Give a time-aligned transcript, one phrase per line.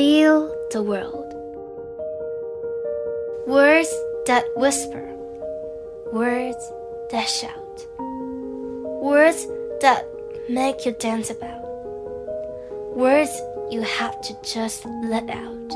[0.00, 1.28] fill the world.
[3.46, 3.92] Words
[4.24, 5.06] that whisper,
[6.10, 6.72] words
[7.10, 7.76] that shout,
[9.02, 9.46] words
[9.82, 10.06] that
[10.48, 11.60] make you dance about,
[12.96, 13.30] words
[13.70, 15.70] you have to just let out.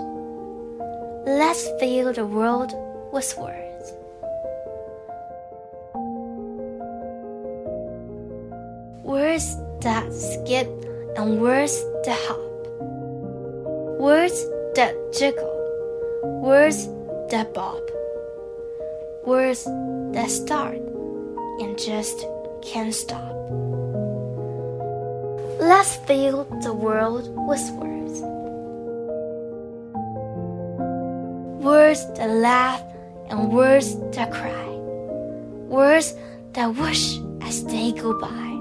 [1.27, 2.73] Let's fill the world
[3.13, 3.93] with words.
[9.05, 9.47] Words
[9.83, 10.71] that skip
[11.19, 12.54] and words that hop.
[14.05, 14.45] Words
[14.75, 15.57] that jiggle.
[16.45, 16.89] Words
[17.31, 17.81] that bob.
[19.25, 19.65] Words
[20.13, 22.27] that start and just
[22.61, 23.33] can't stop.
[25.59, 28.21] Let's fill the world with words.
[31.65, 32.83] Words that laugh
[33.31, 34.69] and words that cry.
[35.73, 36.13] Words
[36.53, 38.53] that whoosh as they go by.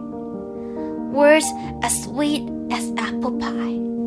[1.11, 1.47] Words
[1.83, 4.02] as sweet as apple pie.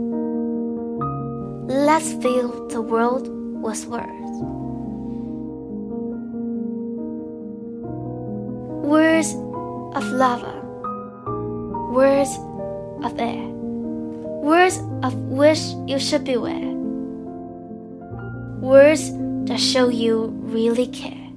[1.87, 3.29] Let's fill the world
[3.63, 4.37] with words.
[8.85, 9.31] Words
[9.95, 10.67] of lava.
[11.95, 12.33] Words
[13.07, 13.47] of air.
[14.43, 16.75] Words of wish you should beware.
[18.59, 19.13] Words
[19.47, 21.31] that show you really care.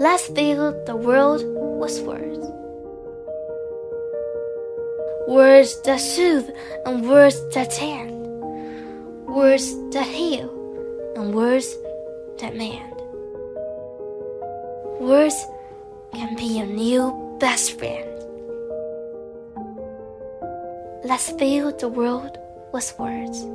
[0.00, 1.44] Let's fill the world
[1.78, 2.42] with words.
[5.28, 6.50] Words that soothe
[6.84, 8.19] and words that tend.
[9.30, 10.50] Words that heal
[11.14, 11.76] and words
[12.38, 12.94] that mend.
[14.98, 15.46] Words
[16.12, 18.10] can be your new best friend.
[21.04, 22.38] Let's fill the world
[22.72, 23.46] with words.